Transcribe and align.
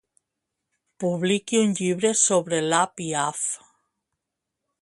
Publiqui 1.03 1.59
un 1.65 1.77
llibre 1.81 2.13
sobre 2.23 2.65
la 2.71 2.83
Piaff. 2.97 3.47